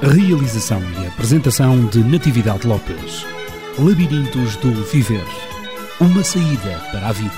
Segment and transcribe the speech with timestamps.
[0.00, 3.26] Realização e apresentação de Natividade Lopes.
[3.76, 5.24] Labirintos do Viver.
[6.00, 7.34] Uma saída para a vida.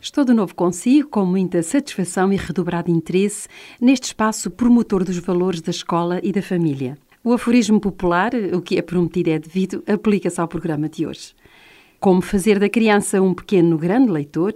[0.00, 3.48] Estou de novo consigo, com muita satisfação e redobrado interesse
[3.80, 6.96] neste espaço promotor dos valores da escola e da família.
[7.24, 11.34] O aforismo popular, o que é prometido é devido, aplica-se ao programa de hoje.
[11.98, 14.52] Como fazer da criança um pequeno grande leitor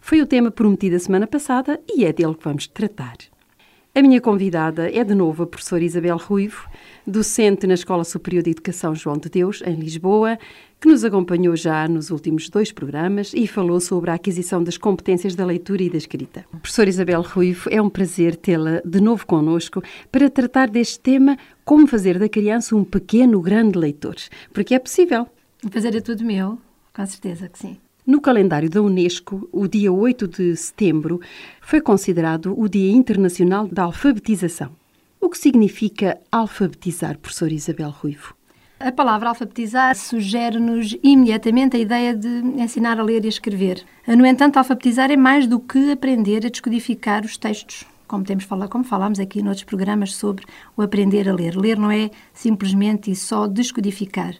[0.00, 3.16] foi o tema prometido a semana passada e é dele que vamos tratar.
[3.98, 6.70] A minha convidada é de novo a professora Isabel Ruivo,
[7.04, 10.38] docente na Escola Superior de Educação João de Deus, em Lisboa,
[10.80, 15.34] que nos acompanhou já nos últimos dois programas e falou sobre a aquisição das competências
[15.34, 16.44] da leitura e da escrita.
[16.62, 21.88] Professora Isabel Ruivo, é um prazer tê-la de novo connosco para tratar deste tema como
[21.88, 24.14] fazer da criança um pequeno grande leitor,
[24.52, 25.26] porque é possível.
[25.64, 26.56] O prazer é tudo meu,
[26.94, 27.76] com certeza que sim.
[28.08, 31.20] No calendário da Unesco, o dia 8 de setembro
[31.60, 34.70] foi considerado o Dia Internacional da Alfabetização.
[35.20, 38.34] O que significa alfabetizar, professora Isabel Ruivo?
[38.80, 43.84] A palavra alfabetizar sugere-nos imediatamente a ideia de ensinar a ler e a escrever.
[44.06, 47.84] No entanto, alfabetizar é mais do que aprender a descodificar os textos.
[48.06, 51.54] Como temos falado, como falámos aqui noutros programas sobre o aprender a ler.
[51.54, 54.34] Ler não é simplesmente e só descodificar.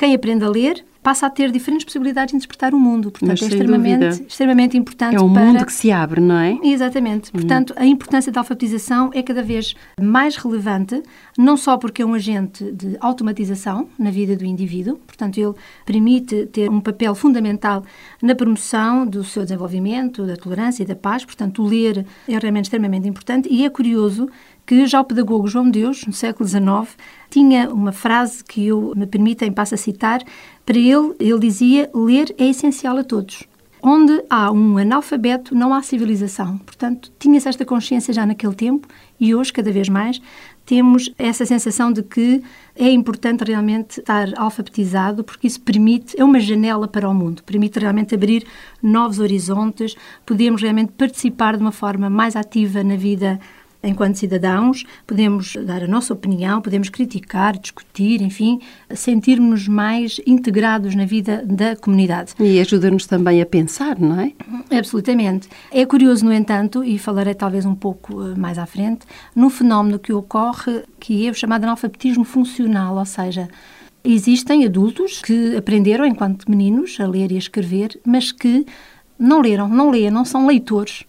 [0.00, 3.10] Quem aprende a ler passa a ter diferentes possibilidades de interpretar o mundo.
[3.10, 5.44] Portanto, Mas, é extremamente, extremamente importante É o para...
[5.44, 6.58] mundo que se abre, não é?
[6.62, 7.30] Exatamente.
[7.30, 11.02] Portanto, a importância da alfabetização é cada vez mais relevante,
[11.36, 15.52] não só porque é um agente de automatização na vida do indivíduo, portanto, ele
[15.84, 17.84] permite ter um papel fundamental
[18.22, 22.64] na promoção do seu desenvolvimento, da tolerância e da paz, portanto, o ler é realmente
[22.64, 24.30] extremamente importante e é curioso
[24.70, 26.96] que já o pedagogo João Deus, no século XIX,
[27.28, 30.22] tinha uma frase que eu me permitem, passo a citar,
[30.64, 33.42] para ele, ele dizia, ler é essencial a todos.
[33.82, 36.58] Onde há um analfabeto, não há civilização.
[36.58, 38.86] Portanto, tinha-se esta consciência já naquele tempo
[39.18, 40.22] e hoje, cada vez mais,
[40.64, 42.40] temos essa sensação de que
[42.76, 47.80] é importante realmente estar alfabetizado, porque isso permite, é uma janela para o mundo, permite
[47.80, 48.46] realmente abrir
[48.80, 53.40] novos horizontes, podemos realmente participar de uma forma mais ativa na vida
[53.82, 58.60] enquanto cidadãos, podemos dar a nossa opinião, podemos criticar, discutir, enfim,
[58.94, 62.34] sentirmos mais integrados na vida da comunidade.
[62.38, 64.32] E ajuda-nos também a pensar, não é?
[64.70, 65.48] Absolutamente.
[65.70, 69.98] É curioso, no entanto, e falarei talvez um pouco eh, mais à frente, no fenómeno
[69.98, 73.48] que ocorre, que é o chamado analfabetismo funcional, ou seja,
[74.04, 78.66] existem adultos que aprenderam enquanto meninos a ler e a escrever, mas que
[79.18, 81.04] não leram, não leem, não são leitores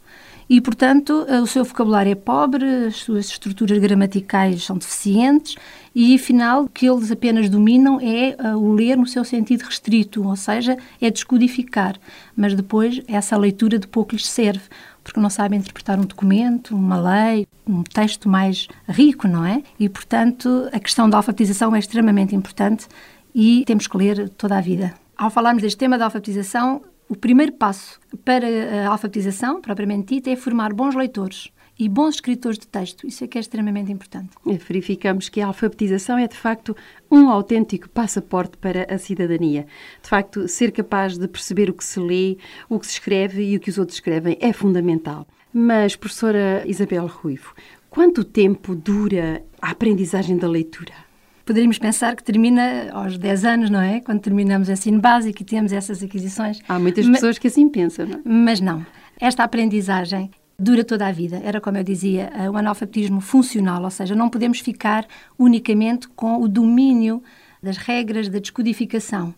[0.54, 5.56] e, portanto, o seu vocabulário é pobre, as suas estruturas gramaticais são deficientes
[5.96, 10.28] e, afinal, o que eles apenas dominam é uh, o ler no seu sentido restrito,
[10.28, 11.96] ou seja, é descodificar.
[12.36, 14.64] Mas depois essa leitura de pouco lhes serve,
[15.02, 19.64] porque não sabem interpretar um documento, uma lei, um texto mais rico, não é?
[19.80, 22.90] E, portanto, a questão da alfabetização é extremamente importante
[23.34, 24.94] e temos que ler toda a vida.
[25.18, 30.36] Ao falarmos deste tema da alfabetização, o primeiro passo para a alfabetização, propriamente dita, é
[30.38, 33.06] formar bons leitores e bons escritores de texto.
[33.06, 34.30] Isso é que é extremamente importante.
[34.46, 36.74] Verificamos que a alfabetização é, de facto,
[37.12, 39.68] um autêntico passaporte para a cidadania.
[40.02, 42.38] De facto, ser capaz de perceber o que se lê,
[42.70, 45.28] o que se escreve e o que os outros escrevem é fundamental.
[45.54, 47.54] Mas, professora Isabel Ruivo,
[47.90, 51.11] quanto tempo dura a aprendizagem da leitura?
[51.46, 54.00] Poderíamos pensar que termina aos 10 anos, não é?
[54.00, 56.60] Quando terminamos o ensino básico e temos essas aquisições.
[56.68, 58.22] Há muitas mas, pessoas que assim pensam, não é?
[58.24, 58.86] Mas não.
[59.20, 61.42] Esta aprendizagem dura toda a vida.
[61.44, 65.06] Era, como eu dizia, um analfabetismo funcional, ou seja, não podemos ficar
[65.38, 67.22] unicamente com o domínio
[67.62, 69.34] das regras da descodificação.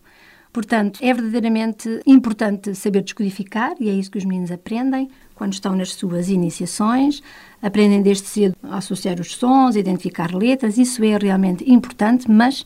[0.51, 5.75] Portanto, é verdadeiramente importante saber descodificar, e é isso que os meninos aprendem quando estão
[5.75, 7.23] nas suas iniciações,
[7.63, 12.65] aprendem desde cedo a associar os sons, identificar letras, isso é realmente importante, mas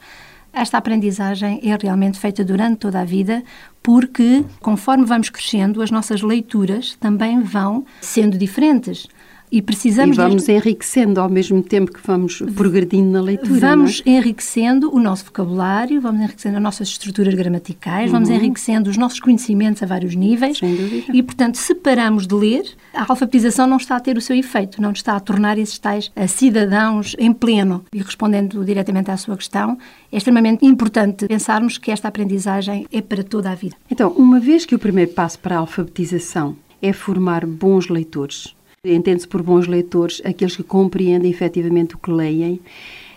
[0.51, 3.43] esta aprendizagem é realmente feita durante toda a vida,
[3.83, 9.07] porque conforme vamos crescendo, as nossas leituras também vão sendo diferentes.
[9.51, 10.17] E precisamos.
[10.17, 13.57] E vamos enriquecendo ao mesmo tempo que vamos progredindo na leitura.
[13.57, 13.59] É?
[13.59, 14.09] Vamos é?
[14.09, 18.11] enriquecendo o nosso vocabulário, vamos enriquecendo as nossas estruturas gramaticais, uhum.
[18.13, 20.57] vamos enriquecendo os nossos conhecimentos a vários níveis.
[20.57, 21.11] Sem dúvida.
[21.13, 24.81] E, portanto, se paramos de ler, a alfabetização não está a ter o seu efeito,
[24.81, 27.85] não está a tornar esses tais cidadãos em pleno.
[27.93, 29.77] E respondendo diretamente à sua questão,
[30.11, 33.75] é extremamente importante pensarmos que esta aprendizagem é para toda a vida.
[33.89, 38.55] Então, uma vez que o primeiro passo para a alfabetização é formar bons leitores,
[38.87, 42.59] Entende-se por bons leitores aqueles que compreendem efetivamente o que leem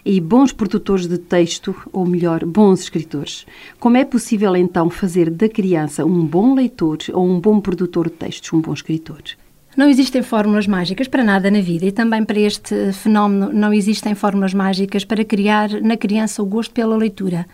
[0.04, 3.46] e bons produtores de texto, ou melhor, bons escritores.
[3.78, 8.14] Como é possível então fazer da criança um bom leitor ou um bom produtor de
[8.14, 9.22] textos, um bom escritor?
[9.76, 14.14] Não existem fórmulas mágicas para nada na vida e também para este fenómeno não existem
[14.14, 17.46] fórmulas mágicas para criar na criança o gosto pela leitura.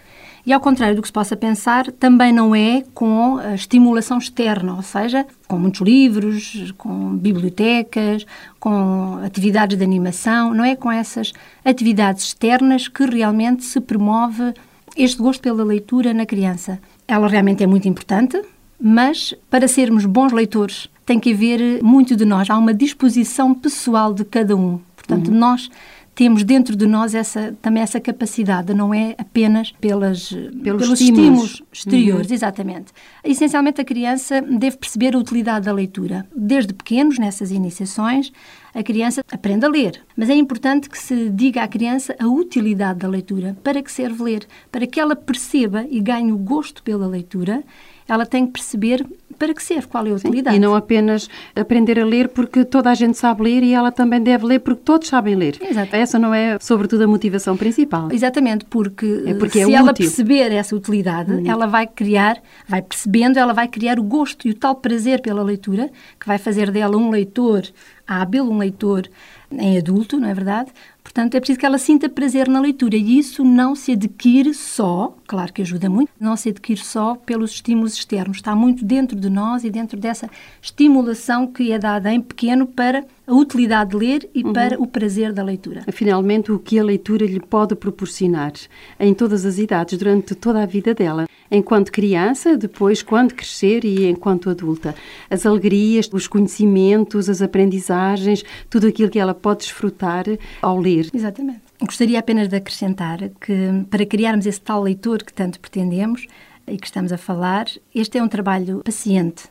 [0.47, 4.75] E ao contrário do que se possa pensar, também não é com a estimulação externa,
[4.75, 8.25] ou seja, com muitos livros, com bibliotecas,
[8.61, 11.33] com atividades de animação, não é com essas
[11.65, 14.55] atividades externas que realmente se promove
[14.97, 16.79] este gosto pela leitura na criança.
[17.09, 18.41] Ela realmente é muito importante,
[18.81, 24.15] mas para sermos bons leitores tem que haver muito de nós, há uma disposição pessoal
[24.15, 24.79] de cada um.
[24.95, 25.39] Portanto, uhum.
[25.39, 25.71] nós
[26.17, 31.45] temos dentro de nós essa, também essa capacidade, não é apenas pelas, pelos, pelos estímulos,
[31.45, 32.35] estímulos exteriores, uhum.
[32.35, 32.93] exatamente.
[33.23, 36.27] Essencialmente, a criança deve perceber a utilidade da leitura.
[36.35, 38.33] Desde pequenos, nessas iniciações,
[38.75, 40.03] a criança aprende a ler.
[40.17, 44.23] Mas é importante que se diga à criança a utilidade da leitura, para que serve
[44.23, 47.63] ler, para que ela perceba e ganhe o gosto pela leitura
[48.09, 49.05] ela tem que perceber
[49.37, 50.57] para que serve, qual é a utilidade.
[50.57, 53.93] Sim, e não apenas aprender a ler porque toda a gente sabe ler e ela
[53.93, 55.57] também deve ler porque todos sabem ler.
[55.61, 55.95] Exato.
[55.95, 58.11] Essa não é, sobretudo, a motivação principal.
[58.13, 60.07] Exatamente, porque, é porque se é ela útil.
[60.07, 61.51] perceber essa utilidade, uhum.
[61.51, 65.43] ela vai criar, vai percebendo, ela vai criar o gosto e o tal prazer pela
[65.43, 67.63] leitura, que vai fazer dela um leitor
[68.07, 69.09] hábil, um leitor
[69.51, 70.71] em adulto, não é verdade?
[71.17, 75.17] Portanto, é preciso que ela sinta prazer na leitura e isso não se adquire só,
[75.27, 78.37] claro que ajuda muito, não se adquire só pelos estímulos externos.
[78.37, 80.29] Está muito dentro de nós e dentro dessa
[80.61, 84.53] estimulação que é dada em pequeno para a utilidade de ler e uhum.
[84.53, 85.85] para o prazer da leitura.
[85.93, 88.53] Finalmente, o que a leitura lhe pode proporcionar
[89.01, 94.09] em todas as idades, durante toda a vida dela, enquanto criança, depois quando crescer e
[94.09, 94.95] enquanto adulta.
[95.29, 100.25] As alegrias, os conhecimentos, as aprendizagens, tudo aquilo que ela pode desfrutar
[100.63, 101.11] ao ler.
[101.13, 101.61] Exatamente.
[101.81, 106.27] Gostaria apenas de acrescentar que para criarmos esse tal leitor que tanto pretendemos
[106.67, 109.45] e que estamos a falar, este é um trabalho paciente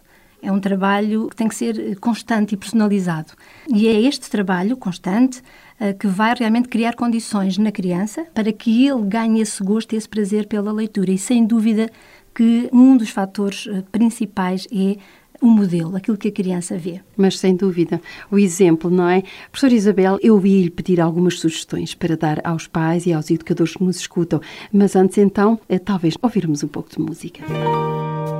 [0.45, 3.33] é um trabalho que tem que ser constante e personalizado.
[3.67, 5.39] E é este trabalho constante
[5.79, 9.95] uh, que vai realmente criar condições na criança para que ele ganhe esse gosto e
[9.97, 11.11] esse prazer pela leitura.
[11.11, 11.89] E sem dúvida
[12.33, 14.97] que um dos fatores uh, principais é
[15.41, 17.01] o modelo, aquilo que a criança vê.
[17.17, 17.99] Mas sem dúvida,
[18.31, 19.23] o exemplo, não é?
[19.51, 23.75] Professora Isabel, eu ia lhe pedir algumas sugestões para dar aos pais e aos educadores
[23.75, 24.39] que nos escutam,
[24.71, 27.43] mas antes então, eh, talvez ouvirmos um pouco de música.
[27.47, 28.34] Música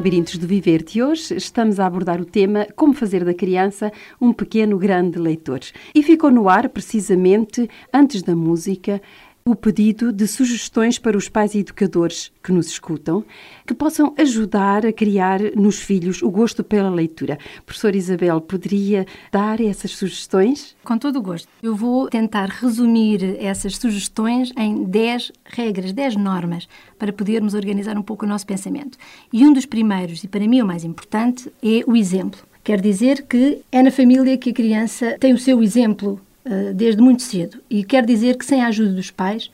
[0.00, 4.32] Labirintos do Viver de hoje estamos a abordar o tema Como fazer da criança um
[4.32, 5.60] pequeno grande leitor.
[5.94, 9.02] E ficou no ar, precisamente, antes da música,
[9.44, 13.24] o pedido de sugestões para os pais e educadores que nos escutam,
[13.66, 17.38] que possam ajudar a criar nos filhos o gosto pela leitura.
[17.64, 20.76] Professora Isabel, poderia dar essas sugestões?
[20.84, 21.48] Com todo o gosto.
[21.62, 26.68] Eu vou tentar resumir essas sugestões em 10 regras, 10 normas,
[26.98, 28.98] para podermos organizar um pouco o nosso pensamento.
[29.32, 32.40] E um dos primeiros, e para mim o mais importante, é o exemplo.
[32.62, 37.02] Quer dizer que é na família que a criança tem o seu exemplo eh, desde
[37.02, 37.58] muito cedo.
[37.68, 39.50] E quer dizer que sem a ajuda dos pais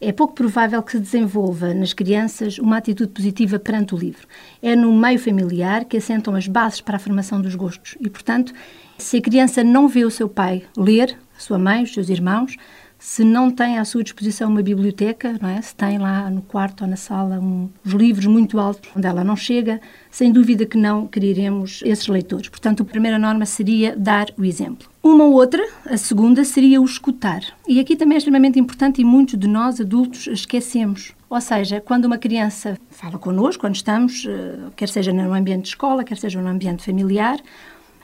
[0.00, 4.26] é pouco provável que se desenvolva nas crianças uma atitude positiva perante o livro.
[4.62, 7.96] É no meio familiar que assentam as bases para a formação dos gostos.
[8.00, 8.52] E, portanto,
[8.96, 12.56] se a criança não vê o seu pai ler, a sua mãe, os seus irmãos,
[12.98, 15.62] se não tem à sua disposição uma biblioteca, não é?
[15.62, 19.36] se tem lá no quarto ou na sala uns livros muito altos onde ela não
[19.36, 22.48] chega, sem dúvida que não quereremos esses leitores.
[22.48, 24.88] Portanto, a primeira norma seria dar o exemplo.
[25.02, 27.40] Uma outra, a segunda, seria o escutar.
[27.68, 31.12] E aqui também é extremamente importante e muitos de nós adultos esquecemos.
[31.30, 35.68] Ou seja, quando uma criança fala connosco, quando estamos, eh, quer seja no ambiente de
[35.68, 37.38] escola, quer seja no ambiente familiar,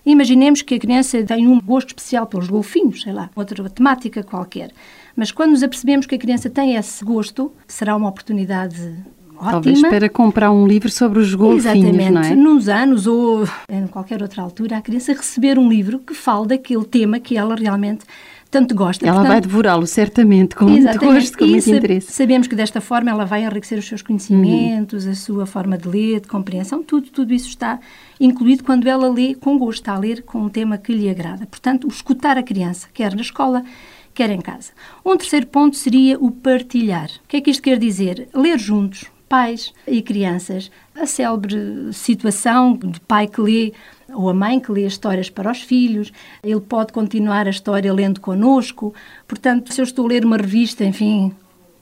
[0.06, 4.70] Imaginemos que a criança tem um gosto especial pelos golfinhos, sei lá, outra temática qualquer.
[5.16, 8.76] Mas quando nos apercebemos que a criança tem esse gosto, será uma oportunidade
[9.37, 9.50] ótima.
[9.50, 12.11] Talvez para comprar um livro sobre os golfinhos, Exatamente.
[12.11, 12.34] não é?
[12.34, 16.84] Nos anos ou em qualquer outra altura, a criança receber um livro que fale daquele
[16.84, 18.04] tema que ela realmente
[18.54, 19.04] tanto gosta.
[19.04, 22.12] Ela Portanto, vai devorá-lo, certamente, com muito gosto, com E muito interesse.
[22.12, 26.20] Sabemos que desta forma ela vai enriquecer os seus conhecimentos, a sua forma de ler,
[26.20, 27.80] de compreensão, tudo, tudo isso está
[28.20, 31.46] incluído quando ela lê com gosto, está a ler com um tema que lhe agrada.
[31.46, 33.64] Portanto, o escutar a criança, quer na escola,
[34.14, 34.70] quer em casa.
[35.04, 37.11] Um terceiro ponto seria o partilhar.
[37.25, 38.28] O que é que isto quer dizer?
[38.32, 40.70] Ler juntos, pais e crianças.
[40.94, 41.56] A célebre
[41.92, 43.73] situação de pai que lê
[44.14, 48.21] ou a mãe que lê histórias para os filhos, ele pode continuar a história lendo
[48.21, 48.94] connosco.
[49.26, 51.33] Portanto, se eu estou a ler uma revista, enfim,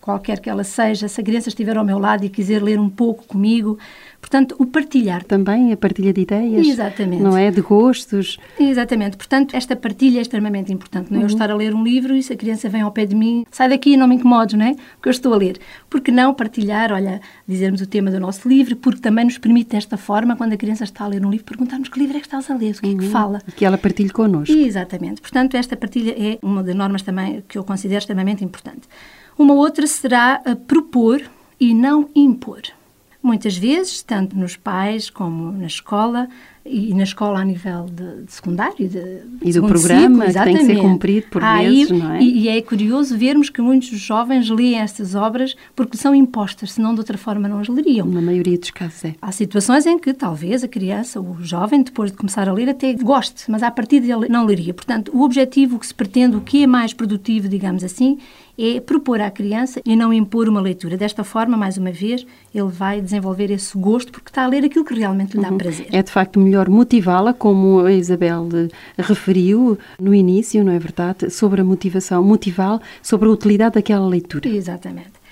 [0.00, 2.90] qualquer que ela seja, se a criança estiver ao meu lado e quiser ler um
[2.90, 3.78] pouco comigo,
[4.22, 5.22] portanto, o partilhar.
[5.24, 6.66] Também a partilha de ideias.
[6.66, 7.22] Exatamente.
[7.22, 7.50] Não é?
[7.50, 8.38] De gostos.
[8.58, 9.16] Exatamente.
[9.18, 11.10] Portanto, esta partilha é extremamente importante.
[11.10, 11.28] Não é Uhum.
[11.28, 13.44] eu estar a ler um livro e se a criança vem ao pé de mim,
[13.50, 14.74] sai daqui e não me incomodes, não é?
[14.94, 15.58] Porque eu estou a ler.
[15.90, 19.96] Porque não partilhar, olha, dizermos o tema do nosso livro, porque também nos permite desta
[19.96, 22.48] forma, quando a criança está a ler um livro, perguntarmos que livro é que estás
[22.50, 23.42] a ler, o que é que fala.
[23.46, 24.54] E que ela partilhe connosco.
[24.54, 25.20] Exatamente.
[25.20, 28.82] Portanto, esta partilha é uma das normas também que eu considero extremamente importante.
[29.36, 31.20] Uma outra será a propor
[31.58, 32.60] e não impor.
[33.22, 36.28] Muitas vezes, tanto nos pais como na escola,
[36.64, 40.64] e na escola a nível de, de secundário de, E do programa, que tem que
[40.64, 42.22] ser cumprido por Há vezes, aí- não é?
[42.22, 46.94] E, e é curioso vermos que muitos jovens leem estas obras porque são impostas, senão
[46.94, 48.06] de outra forma não as leriam.
[48.06, 49.14] Na maioria dos casos é.
[49.20, 52.68] Há situações em que talvez a criança ou o jovem, depois de começar a ler,
[52.68, 54.72] até goste, mas a partir dele não leria.
[54.72, 58.18] Portanto, o objetivo, que se pretende, o que é mais produtivo, digamos assim,
[58.58, 60.96] é propor à criança e não impor uma leitura.
[60.96, 64.84] Desta forma, mais uma vez, ele vai desenvolver esse gosto porque está a ler aquilo
[64.84, 65.86] que realmente lhe dá prazer.
[65.90, 68.68] É de facto melhor motivá-la, como a Isabel eh,
[68.98, 71.30] referiu no início, não é verdade?
[71.30, 74.48] Sobre a motivação, motivá-la sobre a utilidade daquela leitura.
[74.48, 75.22] Exatamente.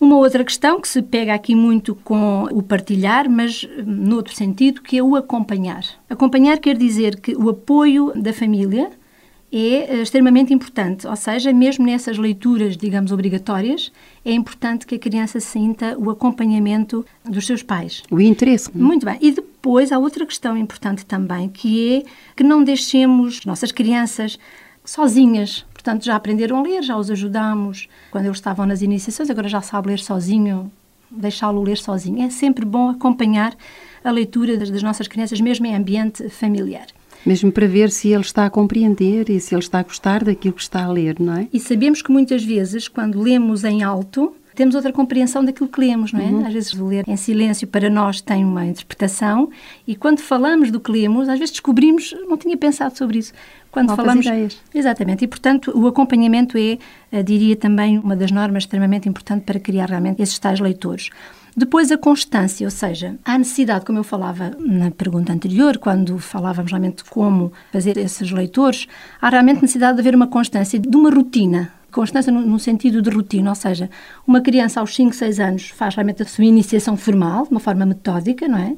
[0.00, 4.82] Uma outra questão que se pega aqui muito com o partilhar, mas hum, noutro sentido,
[4.82, 5.82] que é o acompanhar.
[6.10, 8.90] Acompanhar quer dizer que o apoio da família
[9.54, 13.92] é eh, extremamente importante, ou seja, mesmo nessas leituras, digamos, obrigatórias,
[14.24, 18.02] é importante que a criança sinta o acompanhamento dos seus pais.
[18.10, 18.76] O interesse.
[18.76, 19.16] Muito bem.
[19.20, 22.02] E depois há outra questão importante também, que é
[22.34, 24.38] que não deixemos nossas crianças
[24.84, 25.64] sozinhas.
[25.72, 29.60] Portanto, já aprenderam a ler, já os ajudamos quando eles estavam nas iniciações, agora já
[29.60, 30.70] sabe ler sozinho,
[31.10, 32.26] deixá-lo ler sozinho.
[32.26, 33.54] É sempre bom acompanhar
[34.02, 36.86] a leitura das nossas crianças, mesmo em ambiente familiar.
[37.24, 40.54] Mesmo para ver se ele está a compreender e se ele está a gostar daquilo
[40.54, 41.48] que está a ler, não é?
[41.52, 46.12] E sabemos que muitas vezes, quando lemos em alto, temos outra compreensão daquilo que lemos,
[46.12, 46.46] não é?
[46.46, 49.50] Às vezes ler em silêncio para nós tem uma interpretação
[49.86, 53.32] e quando falamos do que lemos, às vezes descobrimos, não tinha pensado sobre isso.
[53.70, 54.60] Quando Novas falamos ideias.
[54.72, 55.24] Exatamente.
[55.24, 56.78] E portanto, o acompanhamento é,
[57.10, 61.10] eh, diria também, uma das normas extremamente importante para criar realmente esses tais leitores.
[61.56, 66.72] Depois a constância, ou seja, há necessidade, como eu falava na pergunta anterior, quando falávamos
[66.72, 68.88] realmente como fazer esses leitores,
[69.20, 71.72] há realmente necessidade de haver uma constância, de uma rotina.
[71.92, 73.88] Constância no, no sentido de rotina, ou seja,
[74.26, 77.86] uma criança aos 5, 6 anos faz realmente a sua iniciação formal, de uma forma
[77.86, 78.74] metódica, não é?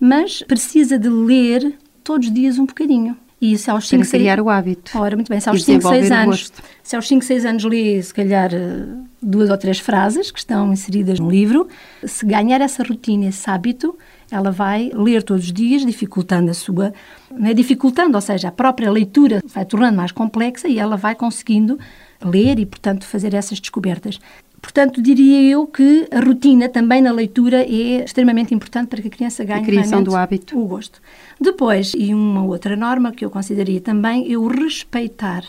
[0.00, 3.18] Mas precisa de ler todos os dias um bocadinho.
[3.40, 4.96] E isso aos Para 5, 6 criar o hábito.
[4.98, 7.64] Ora, muito bem, se aos 5, 6 desenvolver o anos, se aos 5, 6 anos
[7.64, 8.86] lê, se calhar, eh,
[9.20, 11.68] duas ou três frases que estão inseridas no livro,
[12.04, 13.98] se ganhar essa rotina, esse hábito,
[14.30, 16.92] ela vai ler todos os dias, dificultando a sua.
[17.30, 21.14] Não é dificultando, ou seja, a própria leitura vai tornando mais complexa e ela vai
[21.14, 21.78] conseguindo
[22.24, 24.18] ler e, portanto, fazer essas descobertas.
[24.64, 29.10] Portanto, diria eu que a rotina também na leitura é extremamente importante para que a
[29.10, 30.58] criança ganhe a criação do hábito.
[30.58, 31.02] o gosto.
[31.38, 35.44] Depois, e uma outra norma que eu consideraria também, é o respeitar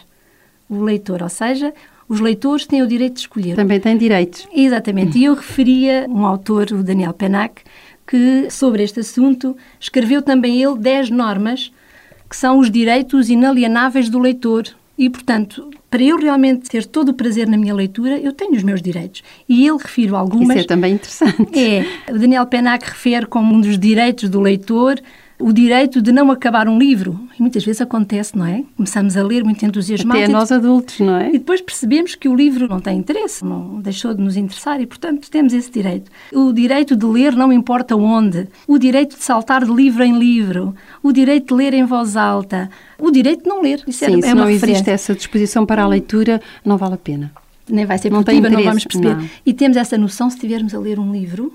[0.70, 1.74] o leitor, ou seja,
[2.10, 3.56] os leitores têm o direito de escolher.
[3.56, 4.46] Também têm direitos.
[4.54, 5.18] Exatamente.
[5.18, 7.62] E eu referia um autor, o Daniel Penac,
[8.06, 11.72] que sobre este assunto escreveu também ele 10 normas
[12.30, 14.66] que são os direitos inalienáveis do leitor.
[14.98, 18.64] E, portanto, para eu realmente ter todo o prazer na minha leitura, eu tenho os
[18.64, 19.24] meus direitos.
[19.48, 20.55] E ele refiro algumas.
[20.55, 21.60] Isso é também interessante.
[21.60, 21.86] É.
[22.12, 25.01] O Daniel Penac refere como um dos direitos do leitor
[25.40, 27.20] o direito de não acabar um livro.
[27.38, 28.64] E muitas vezes acontece, não é?
[28.78, 30.24] Começamos a ler muito entusiasmados.
[30.24, 31.30] Até nós adultos, não é?
[31.30, 34.86] E depois percebemos que o livro não tem interesse, não deixou de nos interessar e,
[34.86, 36.10] portanto, temos esse direito.
[36.34, 38.48] O direito de ler não importa onde.
[38.68, 40.74] O direito de saltar de livro em livro.
[41.04, 42.70] O direito de ler em voz alta.
[42.98, 43.84] O direito de não ler.
[43.86, 44.66] Isso Sim, é, se não referência.
[44.66, 47.32] existe essa disposição para a leitura, não vale a pena.
[47.68, 49.18] Nem vai ser não produtiva, não vamos perceber.
[49.18, 49.30] Não.
[49.46, 51.52] E temos essa noção se estivermos a ler um livro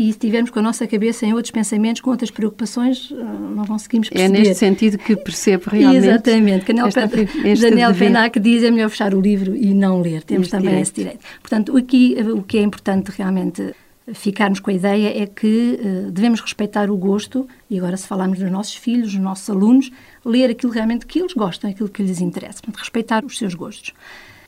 [0.00, 3.66] e se estivermos com a nossa cabeça em outros pensamentos, com outras preocupações, ah, não
[3.66, 4.34] conseguimos é perceber.
[4.34, 6.06] É neste sentido que percebo realmente.
[6.06, 6.64] Exatamente.
[6.64, 10.22] Canel esta, Daniel Penac diz é melhor fechar o livro e não ler.
[10.22, 10.82] Temos este também direito.
[10.84, 11.18] esse direito.
[11.42, 13.74] Portanto, aqui o que é importante realmente
[14.14, 18.38] ficarmos com a ideia é que uh, devemos respeitar o gosto, e agora se falarmos
[18.38, 19.90] dos nossos filhos, dos nossos alunos,
[20.24, 22.62] ler aquilo realmente que eles gostam, aquilo que lhes interessa.
[22.62, 23.92] Portanto, respeitar os seus gostos.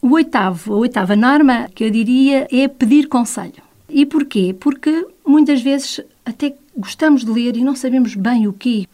[0.01, 3.72] O oitavo, a oitava norma que eu diria é pedir conselho.
[3.92, 4.57] E porquê?
[4.59, 8.87] Porque muitas vezes até gostamos de ler e não sabemos bem o quê.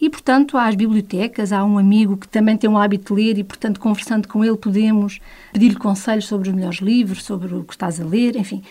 [0.00, 3.38] E, portanto, há as bibliotecas, há um amigo que também tem um hábito de ler
[3.38, 5.20] e, portanto, conversando com ele, podemos
[5.52, 8.62] pedir-lhe conselhos sobre os melhores livros, sobre o que estás a ler, enfim.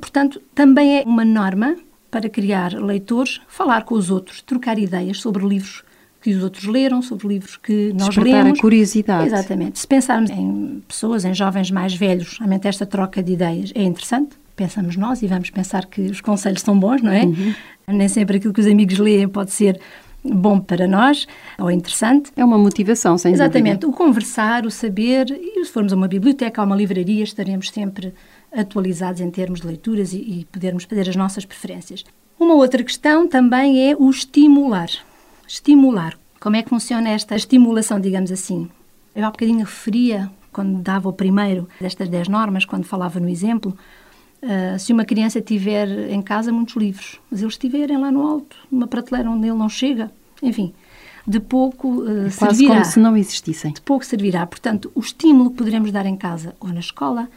[0.00, 1.76] Portanto, também é uma norma
[2.10, 5.84] para criar leitores, falar com os outros, trocar ideias sobre livros
[6.20, 8.58] que os outros leram, sobre livros que nós Despertar lemos.
[8.58, 9.26] a curiosidade.
[9.26, 9.78] Exatamente.
[9.78, 14.39] Se pensarmos em pessoas, em jovens mais velhos, realmente esta troca de ideias é interessante
[14.60, 17.24] pensamos nós e vamos pensar que os conselhos são bons, não é?
[17.24, 17.54] Uhum.
[17.88, 19.80] Nem sempre aquilo que os amigos leem pode ser
[20.22, 21.26] bom para nós
[21.58, 22.30] ou interessante.
[22.36, 23.78] É uma motivação, sem Exatamente.
[23.78, 23.88] Dúvida.
[23.88, 28.12] O conversar, o saber, e se formos a uma biblioteca, a uma livraria, estaremos sempre
[28.54, 32.04] atualizados em termos de leituras e, e podermos fazer as nossas preferências.
[32.38, 34.90] Uma outra questão também é o estimular.
[35.48, 36.18] Estimular.
[36.38, 38.68] Como é que funciona esta estimulação, digamos assim?
[39.16, 43.74] Eu há bocadinho referia, quando dava o primeiro destas 10 normas, quando falava no exemplo,
[44.42, 48.56] Uh, se uma criança tiver em casa muitos livros, mas eles estiverem lá no alto,
[48.70, 50.10] numa prateleira onde ele não chega,
[50.42, 50.72] enfim,
[51.26, 52.72] de pouco uh, é servirá.
[52.72, 53.72] como se não existissem.
[53.72, 54.46] De pouco servirá.
[54.46, 57.28] Portanto, o estímulo que poderemos dar em casa ou na escola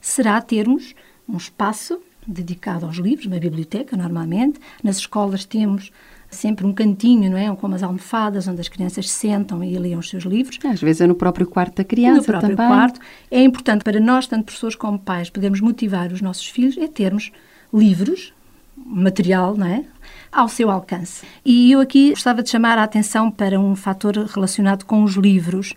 [0.00, 0.94] será termos
[1.28, 4.60] um espaço dedicado aos livros, uma biblioteca, normalmente.
[4.82, 5.90] Nas escolas temos
[6.32, 7.54] sempre um cantinho, não é?
[7.54, 10.58] Como as almofadas, onde as crianças sentam e leiam os seus livros.
[10.64, 12.66] Às vezes é no próprio quarto da criança No próprio também.
[12.66, 13.00] quarto.
[13.30, 17.30] É importante para nós, tanto professores como pais, podermos motivar os nossos filhos é termos
[17.72, 18.32] livros,
[18.76, 19.84] material, não é?
[20.30, 21.24] Ao seu alcance.
[21.44, 25.74] E eu aqui gostava de chamar a atenção para um fator relacionado com os livros.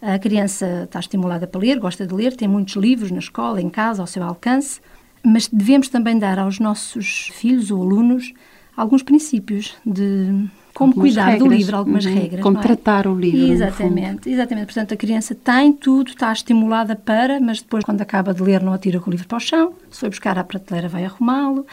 [0.00, 3.68] A criança está estimulada para ler, gosta de ler, tem muitos livros na escola, em
[3.68, 4.80] casa, ao seu alcance,
[5.22, 8.32] mas devemos também dar aos nossos filhos ou alunos
[8.78, 11.48] alguns princípios de como algumas cuidar regras.
[11.48, 12.14] do livro, algumas uhum.
[12.14, 12.42] regras.
[12.42, 12.62] Como é?
[12.62, 13.52] tratar o livro.
[13.52, 14.66] Exatamente, exatamente.
[14.66, 18.72] Portanto, a criança tem tudo, está estimulada para, mas depois, quando acaba de ler, não
[18.72, 19.74] atira com o livro para o chão.
[19.90, 21.66] Se foi buscar à prateleira, vai arrumá-lo.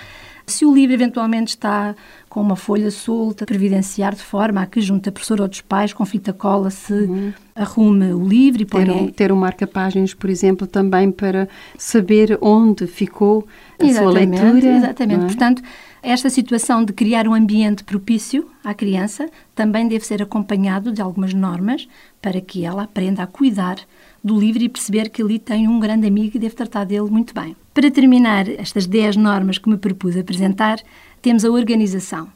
[0.48, 1.96] Se o livro eventualmente está
[2.30, 5.94] com uma folha solta, previdenciar de forma a que, junto a professora ou dos pais,
[5.94, 7.34] com fita cola, se uhum.
[7.56, 12.86] arrume o livro e ter, um, ter um marca-páginas, por exemplo, também para saber onde
[12.86, 13.48] ficou
[13.80, 14.78] a exatamente, sua leitura.
[14.78, 15.24] Exatamente.
[15.24, 15.26] É?
[15.26, 15.62] Portanto,
[16.02, 21.34] esta situação de criar um ambiente propício à criança também deve ser acompanhado de algumas
[21.34, 21.88] normas
[22.22, 23.78] para que ela aprenda a cuidar
[24.24, 27.34] do livro e perceber que ali tem um grande amigo e deve tratar dele muito
[27.34, 27.56] bem.
[27.74, 30.80] Para terminar estas 10 normas que me propus apresentar,
[31.22, 32.28] temos a organização.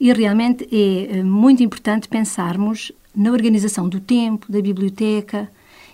[0.00, 5.50] E realmente é eh, muito importante pensarmos na organização do tempo, da biblioteca,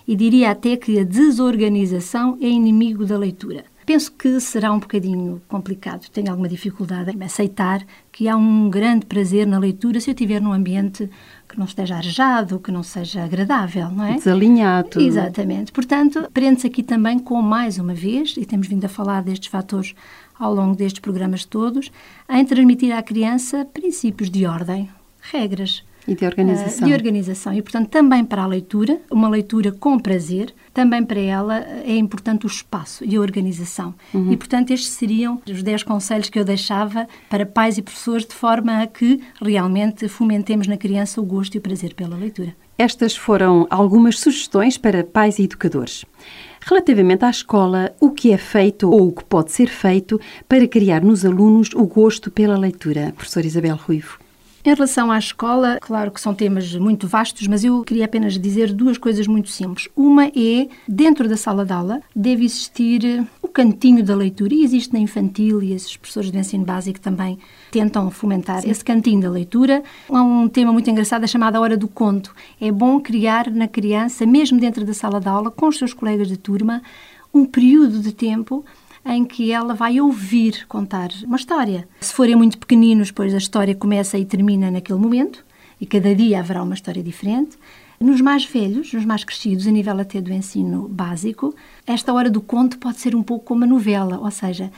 [0.07, 3.65] e diria até que a desorganização é inimigo da leitura.
[3.87, 6.09] Penso que será um bocadinho complicado.
[6.11, 10.41] Tenho alguma dificuldade em aceitar que há um grande prazer na leitura se eu estiver
[10.41, 11.09] num ambiente
[11.49, 14.15] que não esteja arejado, que não seja agradável, não é?
[14.15, 15.01] Desalinhado.
[15.01, 15.73] Exatamente.
[15.73, 19.95] Portanto, prende-se aqui também com mais uma vez, e temos vindo a falar destes fatores
[20.39, 21.93] ao longo destes programas todos,
[22.29, 24.89] em transmitir à criança princípios de ordem,
[25.21, 25.85] regras.
[26.07, 26.87] E de organização.
[26.87, 27.53] Uh, de organização.
[27.55, 32.47] E, portanto, também para a leitura, uma leitura com prazer, também para ela é importante
[32.47, 33.95] o espaço e a organização.
[34.13, 34.33] Uhum.
[34.33, 38.35] E, portanto, estes seriam os 10 conselhos que eu deixava para pais e professores, de
[38.35, 42.55] forma a que realmente fomentemos na criança o gosto e o prazer pela leitura.
[42.77, 46.05] Estas foram algumas sugestões para pais e educadores.
[46.61, 51.03] Relativamente à escola, o que é feito ou o que pode ser feito para criar
[51.03, 53.13] nos alunos o gosto pela leitura?
[53.17, 54.24] Professor Isabel Ruivo.
[54.67, 58.73] Em relação à escola, claro que são temas muito vastos, mas eu queria apenas dizer
[58.73, 59.91] duas coisas muito simples.
[59.95, 64.91] Uma é, dentro da sala de aula, deve existir o cantinho da leitura, e existe
[64.95, 67.39] na infantil, e esses professores de ensino básico também
[67.71, 68.71] tentam fomentar Sim.
[68.71, 69.83] esse cantinho da leitura.
[70.09, 72.35] Há um tema muito engraçado, é chamado a hora do conto.
[72.59, 76.27] É bom criar na criança, mesmo dentro da sala de aula, com os seus colegas
[76.27, 76.81] de turma,
[77.35, 78.65] um período de tempo
[79.05, 81.87] em que ela vai ouvir contar uma história.
[82.01, 85.45] Se forem muito pequeninos, pois a história começa e termina naquele momento,
[85.81, 87.57] e cada dia haverá uma história diferente.
[88.01, 91.55] Nos mais velhos, nos mais crescidos, a nível até do ensino básico,
[91.87, 94.71] esta hora do conto pode ser um pouco como a novela, ou seja,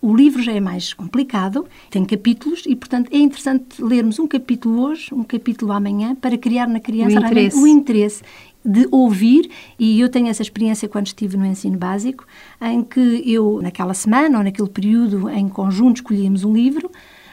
[0.00, 4.82] o livro já é mais complicado, tem capítulos e, portanto, é interessante lermos um capítulo
[4.82, 7.58] hoje, um capítulo amanhã, para criar na criança o interesse.
[7.58, 8.22] o interesse
[8.68, 12.26] de ouvir, e eu tenho essa experiência quando estive no ensino básico,
[12.60, 16.90] em que eu, naquela semana ou naquele período, em conjunto escolhíamos um livro,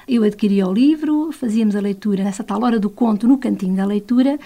[0.08, 3.86] eu adquiria o livro, fazíamos a leitura nessa tal hora do conto no cantinho da
[3.86, 4.40] leitura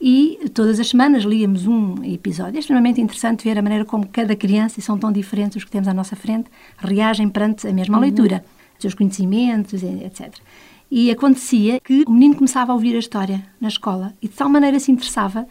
[0.00, 2.56] e todas as semanas líamos um episódio.
[2.56, 5.70] É extremamente interessante ver a maneira como cada criança, e são tão diferentes os que
[5.70, 8.02] temos à nossa frente, reagem perante a mesma uhum.
[8.02, 8.44] leitura,
[8.78, 10.34] seus conhecimentos, etc.
[10.90, 14.48] E acontecia que o menino começava a ouvir a história na escola e de tal
[14.48, 15.46] maneira se interessava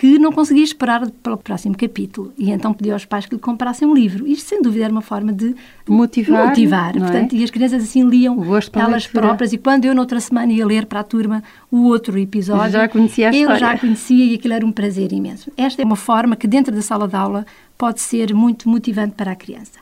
[0.00, 3.86] que não conseguia esperar pelo próximo capítulo e então pediu aos pais que lhe comprassem
[3.86, 4.26] um livro.
[4.26, 5.54] Isto, sem dúvida, era uma forma de
[5.86, 6.46] motivar.
[6.46, 6.96] motivar.
[6.96, 7.00] É?
[7.00, 9.52] Portanto, e as crianças assim liam elas próprias.
[9.52, 13.28] E quando eu, noutra semana, ia ler para a turma o outro episódio, já conhecia
[13.28, 15.52] a eu já conhecia e aquilo era um prazer imenso.
[15.54, 17.44] Esta é uma forma que, dentro da sala de aula,
[17.76, 19.80] pode ser muito motivante para a criança.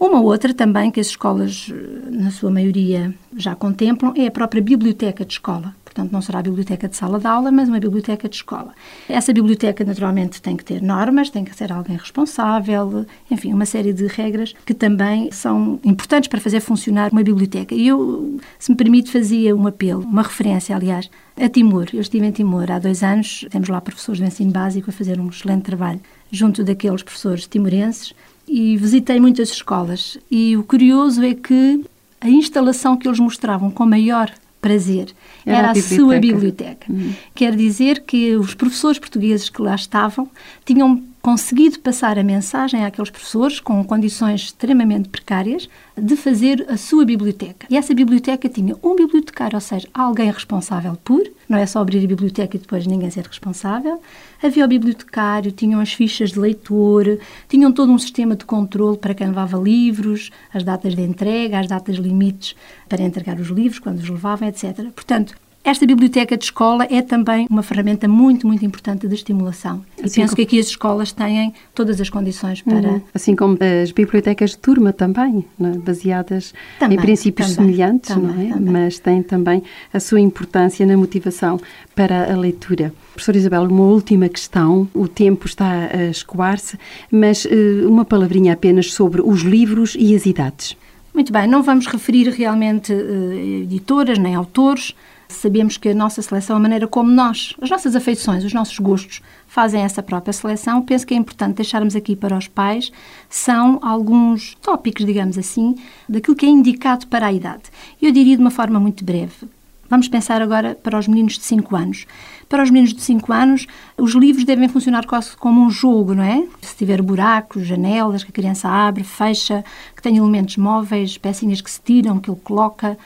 [0.00, 1.70] Uma outra também que as escolas,
[2.10, 5.74] na sua maioria, já contemplam é a própria biblioteca de escola.
[5.92, 8.72] Portanto, não será a biblioteca de sala de aula, mas uma biblioteca de escola.
[9.08, 13.92] Essa biblioteca, naturalmente, tem que ter normas, tem que ser alguém responsável, enfim, uma série
[13.92, 17.74] de regras que também são importantes para fazer funcionar uma biblioteca.
[17.74, 21.88] E eu, se me permite, fazia um apelo, uma referência, aliás, a Timor.
[21.92, 25.20] Eu estive em Timor há dois anos, temos lá professores do ensino básico a fazer
[25.20, 26.00] um excelente trabalho
[26.30, 28.14] junto daqueles professores timorenses
[28.48, 30.16] e visitei muitas escolas.
[30.30, 31.84] E o curioso é que
[32.18, 34.30] a instalação que eles mostravam com maior
[34.62, 35.12] prazer.
[35.44, 36.00] Era, Era a, biblioteca.
[36.00, 36.92] sua biblioteca.
[36.92, 37.12] Uhum.
[37.34, 40.30] Quer dizer que os professores portugueses que lá estavam
[40.64, 47.04] tinham conseguido passar a mensagem àqueles professores com condições extremamente precárias de fazer a sua
[47.04, 47.64] biblioteca.
[47.70, 52.04] E essa biblioteca tinha um bibliotecário, ou seja, alguém responsável por, não é só abrir
[52.04, 54.02] a biblioteca e depois ninguém ser responsável.
[54.42, 59.14] Havia o bibliotecário, tinham as fichas de leitor, tinham todo um sistema de controle para
[59.14, 62.56] quem levava livros, as datas de entrega, as datas limites
[62.88, 64.90] para entregar os livros, quando os levavam, etc.
[64.92, 69.84] Portanto, esta biblioteca de escola é também uma ferramenta muito, muito importante de estimulação.
[69.96, 70.36] E assim penso como...
[70.36, 72.88] que aqui as escolas têm todas as condições para.
[72.88, 73.02] Uhum.
[73.14, 75.78] Assim como as bibliotecas de turma também, é?
[75.78, 78.56] baseadas também, em princípios também, semelhantes, também, é?
[78.58, 81.60] Mas têm também a sua importância na motivação
[81.94, 82.92] para a leitura.
[83.12, 84.88] Professora Isabel, uma última questão.
[84.92, 86.76] O tempo está a escoar-se,
[87.10, 90.76] mas uh, uma palavrinha apenas sobre os livros e as idades.
[91.14, 94.94] Muito bem, não vamos referir realmente uh, editoras nem autores
[95.32, 99.20] Sabemos que a nossa seleção, a maneira como nós, as nossas afeições, os nossos gostos,
[99.46, 102.92] fazem essa própria seleção, penso que é importante deixarmos aqui para os pais,
[103.28, 105.76] são alguns tópicos, digamos assim,
[106.08, 107.64] daquilo que é indicado para a idade.
[108.00, 109.48] Eu diria de uma forma muito breve.
[109.92, 112.06] Vamos pensar agora para os meninos de 5 anos.
[112.48, 113.66] Para os meninos de 5 anos,
[113.98, 116.46] os livros devem funcionar quase como um jogo, não é?
[116.62, 119.62] Se tiver buracos, janelas que a criança abre, fecha,
[119.94, 122.96] que tem elementos móveis, pecinhas que se tiram, que ele coloca,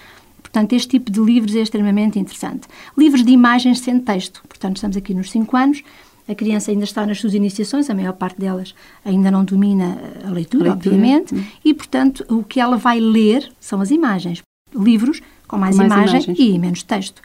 [0.56, 2.66] Portanto, este tipo de livros é extremamente interessante.
[2.96, 4.42] Livros de imagens sem texto.
[4.48, 5.82] Portanto, estamos aqui nos 5 anos,
[6.26, 10.30] a criança ainda está nas suas iniciações, a maior parte delas ainda não domina a
[10.30, 10.72] leitura, a leitura.
[10.72, 11.44] obviamente, hum.
[11.62, 14.40] e, portanto, o que ela vai ler são as imagens.
[14.74, 16.38] Livros com mais, com mais imagem imagens.
[16.38, 17.20] e menos texto.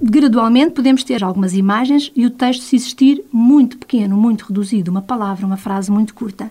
[0.00, 5.02] Gradualmente podemos ter algumas imagens e o texto, se existir, muito pequeno, muito reduzido, uma
[5.02, 6.50] palavra, uma frase muito curta.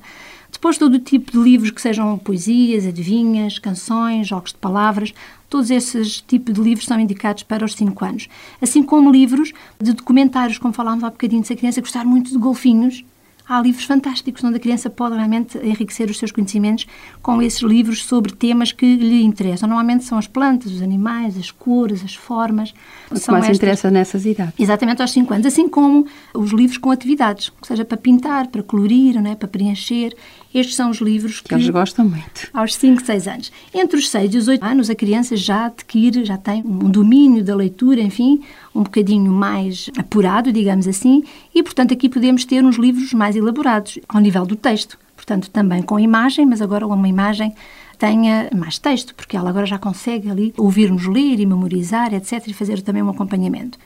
[0.52, 5.14] Depois, todo o tipo de livros que sejam poesias, adivinhas, canções, jogos de palavras,
[5.52, 8.30] todos esses tipos de livros são indicados para os 5 anos.
[8.62, 12.38] Assim como livros de documentários, como falámos há bocadinho, se a criança gostar muito de
[12.38, 13.04] golfinhos,
[13.46, 16.88] há livros fantásticos onde a criança pode realmente enriquecer os seus conhecimentos
[17.22, 19.68] com esses livros sobre temas que lhe interessam.
[19.68, 22.74] Normalmente são as plantas, os animais, as cores, as formas.
[23.12, 23.58] O que mais estas...
[23.58, 24.54] interessa nessas idades.
[24.58, 28.64] Exatamente aos 5 anos, assim como os livros com atividades, ou seja, para pintar, para
[28.64, 30.16] colorir, né, para preencher.
[30.54, 32.50] Estes são os livros que, que eles gostam muito.
[32.54, 33.52] Aos 5, 6 anos.
[33.74, 37.44] Entre os 6 e os 8 anos, a criança já adquire, já tem um domínio
[37.44, 38.42] da leitura, enfim,
[38.76, 41.24] um bocadinho mais apurado, digamos assim,
[41.56, 44.98] e, portanto, aqui podemos ter uns livros mais elaborados, ao nível do texto.
[45.16, 47.54] Portanto, também com imagem, mas agora uma imagem
[47.98, 52.54] tenha mais texto, porque ela agora já consegue ali ouvir-nos ler e memorizar, etc., e
[52.54, 53.78] fazer também um acompanhamento.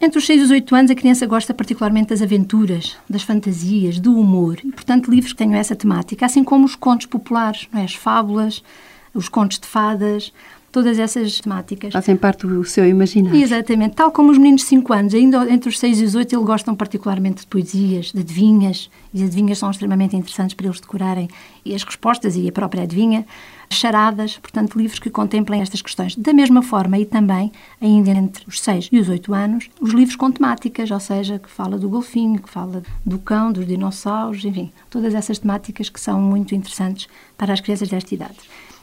[0.00, 3.98] Entre os 6 e os 8 anos, a criança gosta particularmente das aventuras, das fantasias,
[3.98, 7.82] do humor, e, portanto, livros que tenham essa temática, assim como os contos populares, é?
[7.82, 8.62] as fábulas,
[9.12, 10.32] os contos de fadas,
[10.70, 11.92] todas essas temáticas.
[11.92, 13.40] Fazem parte do seu imaginário.
[13.40, 13.94] Exatamente.
[13.94, 16.46] Tal como os meninos de 5 anos, ainda entre os 6 e os 8, eles
[16.46, 21.28] gostam particularmente de poesias, de adivinhas, e as adivinhas são extremamente interessantes para eles decorarem
[21.64, 23.26] e as respostas e a própria adivinha.
[23.70, 26.16] Charadas, portanto, livros que contemplem estas questões.
[26.16, 30.16] Da mesma forma, e também, ainda entre os 6 e os 8 anos, os livros
[30.16, 34.72] com temáticas, ou seja, que fala do golfinho, que fala do cão, dos dinossauros, enfim,
[34.88, 38.38] todas essas temáticas que são muito interessantes para as crianças desta idade.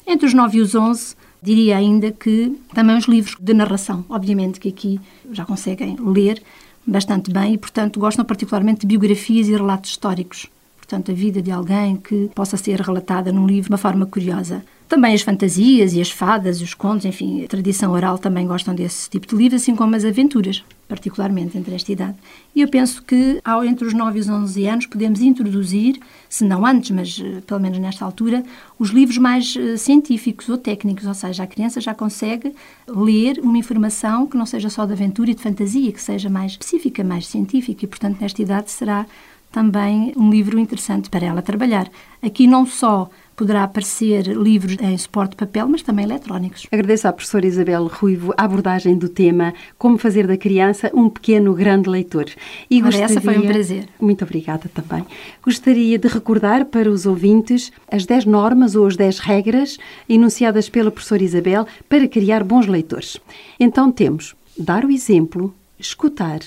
[0.06, 4.60] Entre os 9 e os 11, Diria ainda que também os livros de narração, obviamente
[4.60, 5.00] que aqui
[5.32, 6.42] já conseguem ler
[6.84, 10.48] bastante bem e, portanto, gostam particularmente de biografias e relatos históricos.
[10.86, 14.64] Portanto, a vida de alguém que possa ser relatada num livro de uma forma curiosa.
[14.88, 19.10] Também as fantasias e as fadas os contos, enfim, a tradição oral também gostam desse
[19.10, 22.16] tipo de livros, assim como as aventuras, particularmente entre esta idade.
[22.54, 26.46] E eu penso que, ao, entre os 9 e os 11 anos, podemos introduzir, se
[26.46, 28.44] não antes, mas uh, pelo menos nesta altura,
[28.78, 32.54] os livros mais uh, científicos ou técnicos, ou seja, a criança já consegue
[32.88, 36.52] ler uma informação que não seja só de aventura e de fantasia, que seja mais
[36.52, 39.08] específica, mais científica, e, portanto, nesta idade será
[39.56, 41.90] também um livro interessante para ela trabalhar.
[42.22, 46.68] Aqui não só poderá aparecer livros em suporte de papel, mas também eletrónicos.
[46.70, 51.54] Agradeço à professora Isabel Ruivo a abordagem do tema Como fazer da criança um pequeno
[51.54, 52.26] grande leitor.
[52.70, 53.06] E Ora, gostaria...
[53.06, 53.88] essa foi um prazer.
[53.98, 55.06] Muito obrigada também.
[55.42, 59.78] Gostaria de recordar para os ouvintes as 10 normas ou as 10 regras
[60.10, 63.22] enunciadas pela professora Isabel para criar bons leitores.
[63.58, 66.42] Então temos dar o exemplo, escutar,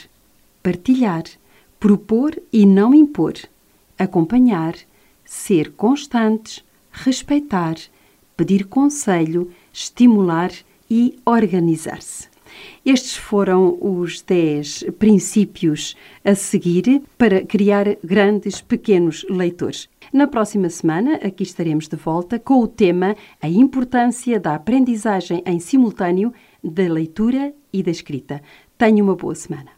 [0.62, 1.24] partilhar,
[1.78, 3.34] propor e não impor,
[3.98, 4.74] acompanhar,
[5.24, 7.76] ser constantes, respeitar,
[8.36, 10.50] pedir conselho, estimular
[10.90, 12.28] e organizar-se.
[12.84, 19.88] Estes foram os 10 princípios a seguir para criar grandes, pequenos leitores.
[20.12, 25.60] Na próxima semana, aqui estaremos de volta com o tema A importância da aprendizagem em
[25.60, 26.32] simultâneo
[26.64, 28.42] da leitura e da escrita.
[28.78, 29.77] Tenha uma boa semana.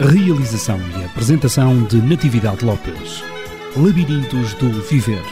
[0.00, 3.22] Realização e apresentação de Natividade Lopes.
[3.76, 5.22] Labirintos do Viver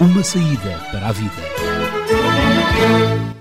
[0.00, 3.31] uma saída para a vida.